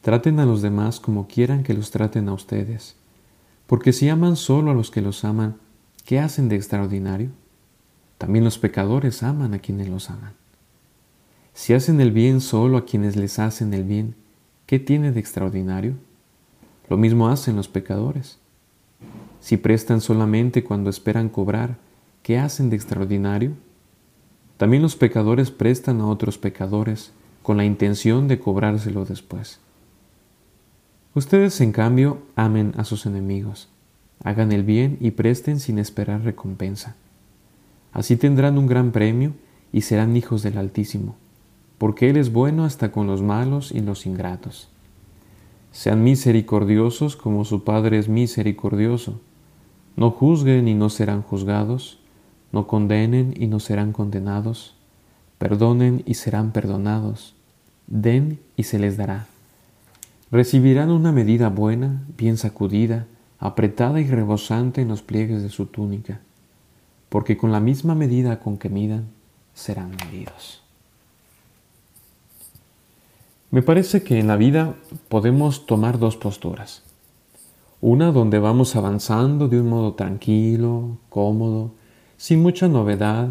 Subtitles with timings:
[0.00, 2.94] Traten a los demás como quieran que los traten a ustedes,
[3.66, 5.56] porque si aman solo a los que los aman,
[6.04, 7.30] ¿qué hacen de extraordinario?
[8.16, 10.32] También los pecadores aman a quienes los aman.
[11.52, 14.14] Si hacen el bien solo a quienes les hacen el bien,
[14.66, 15.94] ¿qué tiene de extraordinario?
[16.88, 18.38] Lo mismo hacen los pecadores.
[19.40, 21.76] Si prestan solamente cuando esperan cobrar,
[22.22, 23.52] ¿qué hacen de extraordinario?
[24.56, 27.12] También los pecadores prestan a otros pecadores
[27.42, 29.60] con la intención de cobrárselo después.
[31.14, 33.68] Ustedes, en cambio, amen a sus enemigos,
[34.22, 36.96] hagan el bien y presten sin esperar recompensa.
[37.92, 39.32] Así tendrán un gran premio
[39.72, 41.16] y serán hijos del Altísimo,
[41.78, 44.68] porque Él es bueno hasta con los malos y los ingratos.
[45.72, 49.20] Sean misericordiosos como su Padre es misericordioso.
[49.96, 52.00] No juzguen y no serán juzgados,
[52.52, 54.74] no condenen y no serán condenados,
[55.38, 57.34] perdonen y serán perdonados,
[57.86, 59.26] den y se les dará
[60.30, 63.06] recibirán una medida buena, bien sacudida,
[63.38, 66.20] apretada y rebosante en los pliegues de su túnica,
[67.08, 69.06] porque con la misma medida con que midan,
[69.54, 70.62] serán medidos.
[73.50, 74.74] Me parece que en la vida
[75.08, 76.82] podemos tomar dos posturas.
[77.80, 81.70] Una donde vamos avanzando de un modo tranquilo, cómodo,
[82.18, 83.28] sin mucha novedad,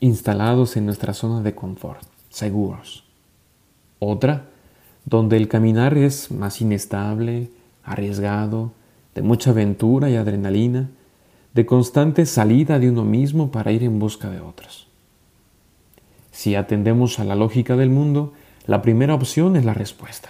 [0.00, 3.04] instalados en nuestra zona de confort, seguros.
[3.98, 4.46] Otra
[5.08, 7.48] donde el caminar es más inestable,
[7.82, 8.72] arriesgado,
[9.14, 10.90] de mucha aventura y adrenalina,
[11.54, 14.86] de constante salida de uno mismo para ir en busca de otros.
[16.30, 18.34] Si atendemos a la lógica del mundo,
[18.66, 20.28] la primera opción es la respuesta.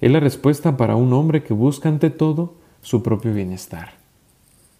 [0.00, 3.94] Es la respuesta para un hombre que busca ante todo su propio bienestar,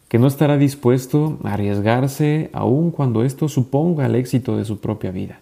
[0.09, 5.11] que no estará dispuesto a arriesgarse aun cuando esto suponga el éxito de su propia
[5.11, 5.41] vida.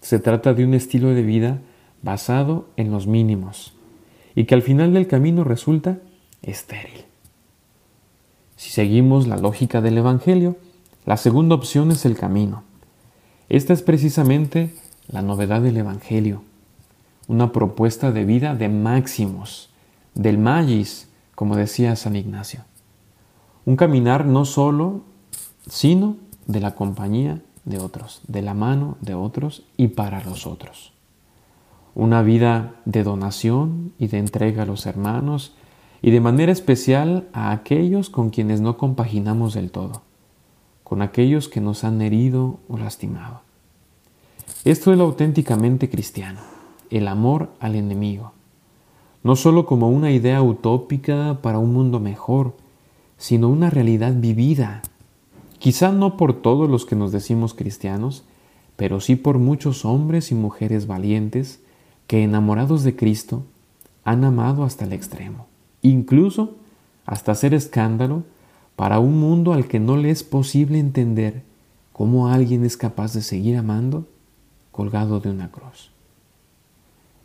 [0.00, 1.58] Se trata de un estilo de vida
[2.04, 3.72] basado en los mínimos
[4.34, 5.98] y que al final del camino resulta
[6.42, 7.04] estéril.
[8.56, 10.56] Si seguimos la lógica del Evangelio,
[11.06, 12.62] la segunda opción es el camino.
[13.48, 14.74] Esta es precisamente
[15.08, 16.42] la novedad del Evangelio,
[17.26, 19.70] una propuesta de vida de máximos,
[20.14, 22.64] del magis, como decía San Ignacio.
[23.64, 25.02] Un caminar no solo,
[25.66, 26.16] sino
[26.46, 30.93] de la compañía de otros, de la mano de otros y para los otros
[31.94, 35.54] una vida de donación y de entrega a los hermanos
[36.02, 40.02] y de manera especial a aquellos con quienes no compaginamos del todo,
[40.82, 43.40] con aquellos que nos han herido o lastimado.
[44.64, 46.40] Esto es lo auténticamente cristiano,
[46.90, 48.32] el amor al enemigo,
[49.22, 52.54] no solo como una idea utópica para un mundo mejor,
[53.16, 54.82] sino una realidad vivida,
[55.58, 58.24] quizá no por todos los que nos decimos cristianos,
[58.76, 61.60] pero sí por muchos hombres y mujeres valientes
[62.06, 63.44] que enamorados de Cristo
[64.04, 65.46] han amado hasta el extremo,
[65.82, 66.56] incluso
[67.06, 68.24] hasta hacer escándalo
[68.76, 71.42] para un mundo al que no le es posible entender
[71.92, 74.06] cómo alguien es capaz de seguir amando
[74.72, 75.90] colgado de una cruz.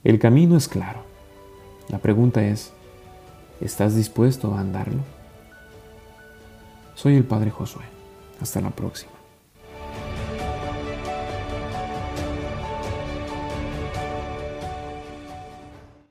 [0.03, 1.03] El camino es claro.
[1.89, 2.71] La pregunta es,
[3.59, 5.01] ¿estás dispuesto a andarlo?
[6.95, 7.83] Soy el Padre Josué.
[8.39, 9.18] Hasta la próxima.